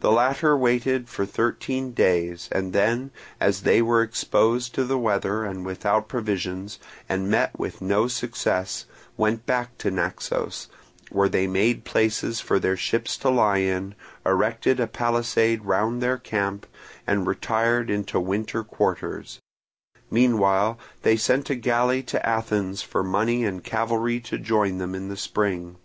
[0.00, 5.44] The latter waited for thirteen days, and then, as they were exposed to the weather
[5.44, 6.78] and without provisions,
[7.10, 8.86] and met with no success,
[9.18, 10.68] went back to Naxos,
[11.10, 13.94] where they made places for their ships to lie in,
[14.24, 16.66] erected a palisade round their camp,
[17.06, 19.40] and retired into winter quarters;
[20.10, 25.10] meanwhile they sent a galley to Athens for money and cavalry to join them in
[25.10, 25.76] the spring.